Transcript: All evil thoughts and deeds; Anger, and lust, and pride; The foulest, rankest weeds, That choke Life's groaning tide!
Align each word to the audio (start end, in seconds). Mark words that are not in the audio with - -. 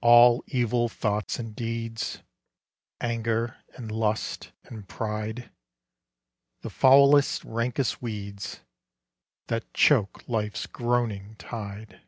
All 0.00 0.42
evil 0.48 0.88
thoughts 0.88 1.38
and 1.38 1.54
deeds; 1.54 2.20
Anger, 3.00 3.58
and 3.76 3.92
lust, 3.92 4.50
and 4.64 4.88
pride; 4.88 5.52
The 6.62 6.68
foulest, 6.68 7.44
rankest 7.44 8.02
weeds, 8.02 8.58
That 9.46 9.72
choke 9.72 10.28
Life's 10.28 10.66
groaning 10.66 11.36
tide! 11.36 12.00